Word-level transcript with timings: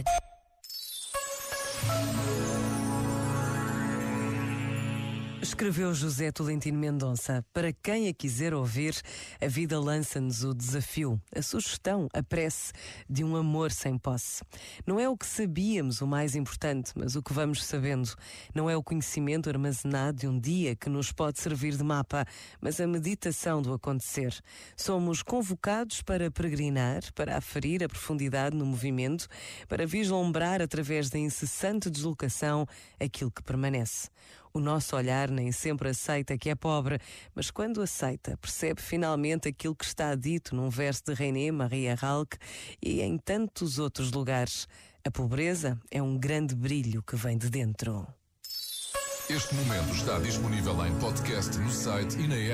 Inside. 0.00 0.29
Escreveu 5.42 5.94
José 5.94 6.30
Tolentino 6.30 6.78
Mendonça. 6.78 7.42
Para 7.50 7.72
quem 7.72 8.08
a 8.08 8.12
quiser 8.12 8.52
ouvir, 8.52 8.94
a 9.40 9.46
vida 9.48 9.80
lança-nos 9.80 10.44
o 10.44 10.52
desafio, 10.52 11.18
a 11.34 11.40
sugestão, 11.40 12.08
a 12.12 12.22
prece 12.22 12.74
de 13.08 13.24
um 13.24 13.34
amor 13.34 13.72
sem 13.72 13.96
posse. 13.96 14.42
Não 14.86 15.00
é 15.00 15.08
o 15.08 15.16
que 15.16 15.24
sabíamos 15.24 16.02
o 16.02 16.06
mais 16.06 16.36
importante, 16.36 16.92
mas 16.94 17.16
o 17.16 17.22
que 17.22 17.32
vamos 17.32 17.64
sabendo. 17.64 18.14
Não 18.54 18.68
é 18.68 18.76
o 18.76 18.82
conhecimento 18.82 19.48
armazenado 19.48 20.18
de 20.18 20.28
um 20.28 20.38
dia 20.38 20.76
que 20.76 20.90
nos 20.90 21.10
pode 21.10 21.40
servir 21.40 21.74
de 21.74 21.82
mapa, 21.82 22.26
mas 22.60 22.78
a 22.78 22.86
meditação 22.86 23.62
do 23.62 23.72
acontecer. 23.72 24.38
Somos 24.76 25.22
convocados 25.22 26.02
para 26.02 26.30
peregrinar, 26.30 27.00
para 27.14 27.38
aferir 27.38 27.82
a 27.82 27.88
profundidade 27.88 28.54
no 28.54 28.66
movimento, 28.66 29.26
para 29.66 29.86
vislumbrar 29.86 30.60
através 30.60 31.08
da 31.08 31.18
incessante 31.18 31.88
deslocação 31.88 32.66
aquilo 33.00 33.30
que 33.30 33.42
permanece. 33.42 34.10
O 34.52 34.58
nosso 34.58 34.96
olhar 34.96 35.30
nem 35.30 35.52
sempre 35.52 35.90
aceita 35.90 36.36
que 36.36 36.50
é 36.50 36.54
pobre, 36.56 36.98
mas 37.34 37.50
quando 37.50 37.80
aceita, 37.80 38.36
percebe 38.36 38.82
finalmente 38.82 39.48
aquilo 39.48 39.76
que 39.76 39.84
está 39.84 40.14
dito 40.16 40.56
num 40.56 40.68
verso 40.68 41.04
de 41.06 41.14
René 41.14 41.52
Maria 41.52 41.94
Ralque 41.94 42.36
e 42.82 43.00
em 43.00 43.16
tantos 43.16 43.78
outros 43.78 44.10
lugares. 44.10 44.66
A 45.04 45.10
pobreza 45.10 45.78
é 45.90 46.02
um 46.02 46.18
grande 46.18 46.54
brilho 46.54 47.02
que 47.02 47.14
vem 47.14 47.38
de 47.38 47.48
dentro. 47.48 48.06
Este 49.30 49.54
momento 49.54 49.94
está 49.94 50.18
disponível 50.18 50.84
em 50.84 50.98
podcast 50.98 51.56
no 51.56 51.70
site 51.70 52.18
e 52.18 52.26
na 52.26 52.34
app. 52.34 52.48